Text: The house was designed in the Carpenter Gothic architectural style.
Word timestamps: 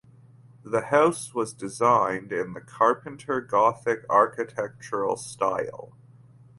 The 0.63 0.85
house 0.87 1.35
was 1.35 1.53
designed 1.53 2.31
in 2.31 2.53
the 2.53 2.59
Carpenter 2.61 3.39
Gothic 3.39 3.99
architectural 4.09 5.15
style. 5.15 5.95